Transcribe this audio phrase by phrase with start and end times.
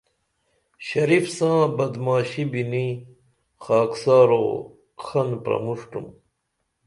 [0.87, 2.87] شریف ساں بدمعاشی بِنی
[3.63, 4.45] خاکسارو
[5.03, 6.05] خان پرمُݜٹُم